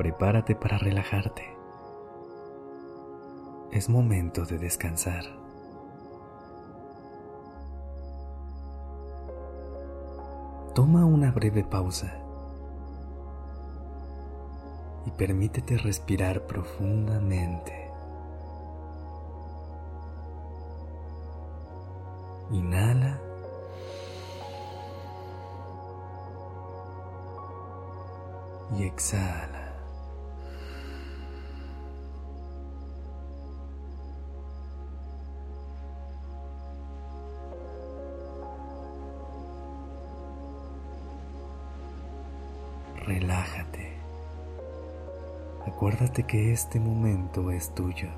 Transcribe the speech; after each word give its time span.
Prepárate 0.00 0.54
para 0.56 0.78
relajarte. 0.78 1.42
Es 3.70 3.90
momento 3.90 4.46
de 4.46 4.56
descansar. 4.56 5.24
Toma 10.74 11.04
una 11.04 11.30
breve 11.32 11.64
pausa 11.64 12.14
y 15.04 15.10
permítete 15.10 15.76
respirar 15.76 16.46
profundamente. 16.46 17.90
Inhala. 22.52 23.20
Y 28.78 28.84
exhala. 28.84 29.49
Relájate. 43.10 43.90
Acuérdate 45.66 46.22
que 46.22 46.52
este 46.52 46.78
momento 46.78 47.50
es 47.50 47.74
tuyo. 47.74 48.08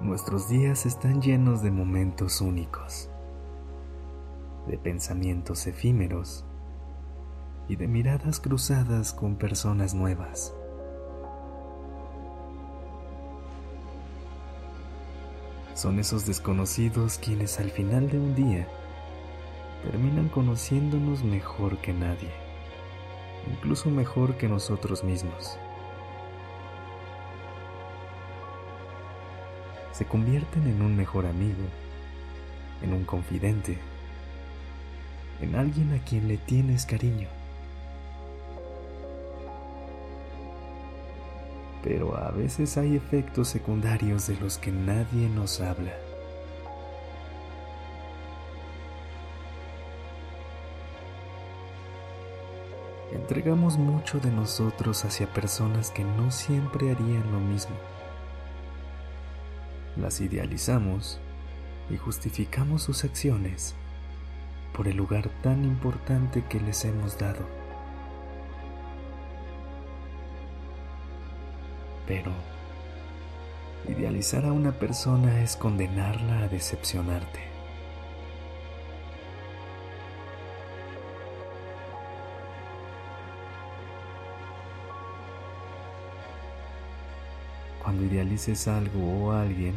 Nuestros 0.00 0.48
días 0.48 0.86
están 0.86 1.20
llenos 1.20 1.62
de 1.62 1.70
momentos 1.70 2.40
únicos, 2.40 3.10
de 4.66 4.78
pensamientos 4.78 5.66
efímeros 5.66 6.46
y 7.68 7.76
de 7.76 7.86
miradas 7.86 8.40
cruzadas 8.40 9.12
con 9.12 9.36
personas 9.36 9.92
nuevas. 9.92 10.54
Son 15.78 16.00
esos 16.00 16.26
desconocidos 16.26 17.18
quienes 17.18 17.60
al 17.60 17.70
final 17.70 18.10
de 18.10 18.18
un 18.18 18.34
día 18.34 18.66
terminan 19.84 20.28
conociéndonos 20.28 21.22
mejor 21.22 21.78
que 21.78 21.92
nadie, 21.92 22.32
incluso 23.48 23.88
mejor 23.88 24.36
que 24.38 24.48
nosotros 24.48 25.04
mismos. 25.04 25.56
Se 29.92 30.04
convierten 30.04 30.66
en 30.66 30.82
un 30.82 30.96
mejor 30.96 31.26
amigo, 31.26 31.62
en 32.82 32.92
un 32.92 33.04
confidente, 33.04 33.78
en 35.40 35.54
alguien 35.54 35.92
a 35.92 36.04
quien 36.04 36.26
le 36.26 36.38
tienes 36.38 36.86
cariño. 36.86 37.37
Pero 41.88 42.14
a 42.18 42.30
veces 42.32 42.76
hay 42.76 42.96
efectos 42.96 43.48
secundarios 43.48 44.26
de 44.26 44.38
los 44.40 44.58
que 44.58 44.70
nadie 44.70 45.26
nos 45.30 45.62
habla. 45.62 45.94
Entregamos 53.10 53.78
mucho 53.78 54.20
de 54.20 54.30
nosotros 54.30 55.02
hacia 55.06 55.32
personas 55.32 55.90
que 55.90 56.04
no 56.04 56.30
siempre 56.30 56.90
harían 56.90 57.32
lo 57.32 57.40
mismo. 57.40 57.74
Las 59.96 60.20
idealizamos 60.20 61.18
y 61.88 61.96
justificamos 61.96 62.82
sus 62.82 63.02
acciones 63.04 63.74
por 64.74 64.88
el 64.88 64.98
lugar 64.98 65.30
tan 65.42 65.64
importante 65.64 66.44
que 66.50 66.60
les 66.60 66.84
hemos 66.84 67.16
dado. 67.16 67.57
Pero 72.08 72.32
idealizar 73.86 74.46
a 74.46 74.52
una 74.52 74.72
persona 74.72 75.42
es 75.42 75.56
condenarla 75.56 76.44
a 76.44 76.48
decepcionarte. 76.48 77.40
Cuando 87.82 88.04
idealices 88.04 88.68
algo 88.68 89.26
o 89.26 89.32
alguien, 89.32 89.74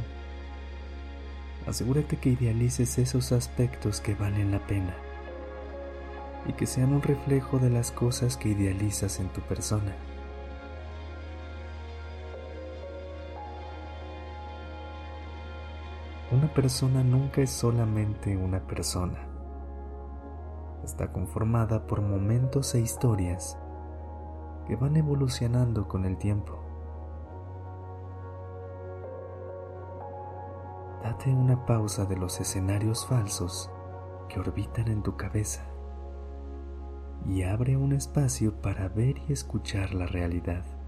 asegúrate 1.68 2.16
que 2.16 2.30
idealices 2.30 2.98
esos 2.98 3.34
aspectos 3.34 4.00
que 4.00 4.16
valen 4.16 4.52
la 4.52 4.59
pena 4.59 4.96
y 6.48 6.53
que 6.53 6.66
sean 6.66 6.94
un 6.94 7.02
reflejo 7.02 7.59
de 7.59 7.69
las 7.69 7.92
cosas 7.92 8.38
que 8.38 8.50
idealizas 8.50 9.19
en 9.19 9.28
tu 9.30 9.42
persona. 9.42 9.94
Persona 16.56 17.01
nunca 17.01 17.41
es 17.41 17.50
solamente 17.50 18.35
una 18.35 18.59
persona. 18.59 19.25
Está 20.84 21.13
conformada 21.13 21.88
por 21.88 22.01
momentos 22.01 22.75
e 22.75 22.81
historias 22.81 23.57
que 24.67 24.75
van 24.75 24.97
evolucionando 24.97 25.88
con 25.88 26.03
el 26.03 26.17
tiempo. 26.17 26.59
Date 31.01 31.29
una 31.29 31.66
pausa 31.66 32.03
de 32.03 32.17
los 32.17 32.41
escenarios 32.41 33.06
falsos 33.06 33.72
que 34.28 34.41
orbitan 34.41 34.89
en 34.89 35.03
tu 35.03 35.16
cabeza 35.16 35.63
y 37.25 37.44
abre 37.44 37.78
un 37.78 37.94
espacio 37.94 38.62
para 38.62 38.89
ver 38.89 39.19
y 39.29 39.31
escuchar 39.31 39.94
la 39.94 40.06
realidad. 40.06 40.81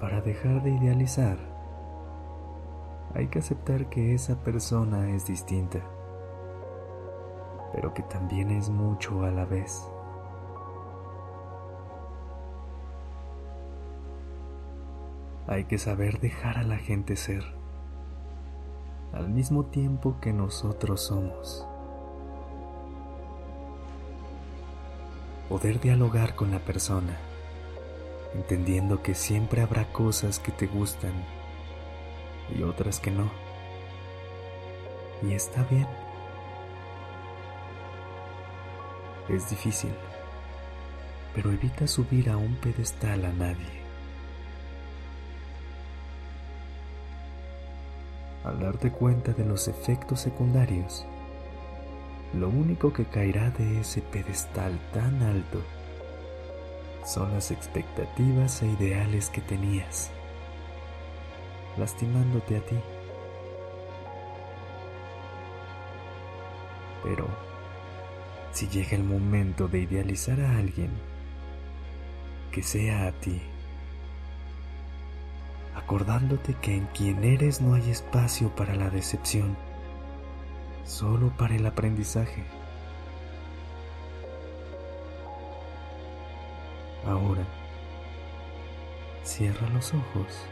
Para 0.00 0.20
dejar 0.20 0.62
de 0.62 0.70
idealizar, 0.70 1.38
hay 3.14 3.28
que 3.28 3.38
aceptar 3.38 3.88
que 3.88 4.14
esa 4.14 4.36
persona 4.36 5.10
es 5.10 5.26
distinta, 5.26 5.80
pero 7.72 7.94
que 7.94 8.02
también 8.02 8.50
es 8.50 8.68
mucho 8.68 9.22
a 9.22 9.30
la 9.30 9.46
vez. 9.46 9.88
Hay 15.46 15.64
que 15.64 15.78
saber 15.78 16.20
dejar 16.20 16.58
a 16.58 16.64
la 16.64 16.76
gente 16.76 17.16
ser, 17.16 17.44
al 19.14 19.30
mismo 19.30 19.64
tiempo 19.64 20.16
que 20.20 20.32
nosotros 20.32 21.00
somos. 21.00 21.66
Poder 25.48 25.80
dialogar 25.80 26.34
con 26.34 26.50
la 26.50 26.58
persona 26.58 27.16
entendiendo 28.36 29.02
que 29.02 29.14
siempre 29.14 29.62
habrá 29.62 29.90
cosas 29.92 30.38
que 30.38 30.52
te 30.52 30.66
gustan 30.66 31.12
y 32.54 32.62
otras 32.62 33.00
que 33.00 33.10
no. 33.10 33.30
Y 35.22 35.32
está 35.32 35.64
bien. 35.64 35.86
Es 39.28 39.50
difícil, 39.50 39.90
pero 41.34 41.50
evita 41.50 41.86
subir 41.86 42.30
a 42.30 42.36
un 42.36 42.54
pedestal 42.56 43.24
a 43.24 43.32
nadie. 43.32 43.86
Al 48.44 48.60
darte 48.60 48.92
cuenta 48.92 49.32
de 49.32 49.44
los 49.44 49.66
efectos 49.66 50.20
secundarios, 50.20 51.04
lo 52.34 52.48
único 52.48 52.92
que 52.92 53.06
caerá 53.06 53.50
de 53.50 53.80
ese 53.80 54.02
pedestal 54.02 54.78
tan 54.92 55.20
alto 55.22 55.60
son 57.06 57.32
las 57.32 57.52
expectativas 57.52 58.62
e 58.62 58.66
ideales 58.66 59.30
que 59.30 59.40
tenías, 59.40 60.10
lastimándote 61.78 62.56
a 62.56 62.60
ti. 62.60 62.76
Pero, 67.04 67.28
si 68.50 68.66
llega 68.66 68.96
el 68.96 69.04
momento 69.04 69.68
de 69.68 69.82
idealizar 69.82 70.40
a 70.40 70.58
alguien, 70.58 70.90
que 72.50 72.64
sea 72.64 73.06
a 73.06 73.12
ti, 73.12 73.40
recordándote 75.76 76.54
que 76.54 76.74
en 76.74 76.86
quien 76.86 77.22
eres 77.22 77.60
no 77.60 77.74
hay 77.74 77.88
espacio 77.88 78.52
para 78.56 78.74
la 78.74 78.90
decepción, 78.90 79.56
solo 80.84 81.28
para 81.36 81.54
el 81.54 81.64
aprendizaje. 81.66 82.65
Ahora, 87.06 87.44
cierra 89.22 89.68
los 89.68 89.94
ojos 89.94 90.44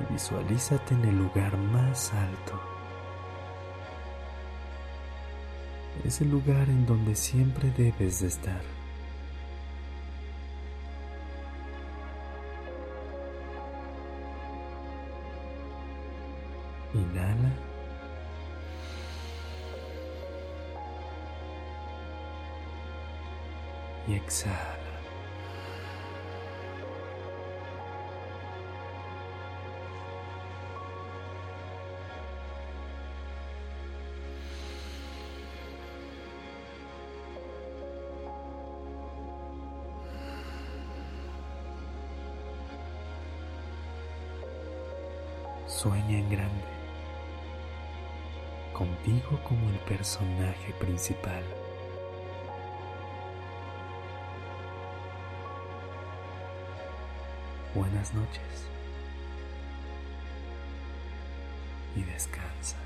y 0.00 0.12
visualízate 0.12 0.94
en 0.94 1.04
el 1.04 1.18
lugar 1.18 1.56
más 1.58 2.14
alto. 2.14 2.58
Es 6.04 6.22
el 6.22 6.30
lugar 6.30 6.68
en 6.70 6.86
donde 6.86 7.14
siempre 7.14 7.70
debes 7.72 8.20
de 8.20 8.28
estar. 8.28 8.62
Inhala. 16.94 17.71
Y 24.08 24.14
exhala. 24.14 24.78
Sueña 45.66 46.18
en 46.18 46.30
grande, 46.30 46.64
contigo 48.72 49.40
como 49.48 49.68
el 49.68 49.78
personaje 49.80 50.72
principal. 50.78 51.42
Buenas 57.74 58.12
noches 58.12 58.42
y 61.96 62.02
descansa. 62.02 62.76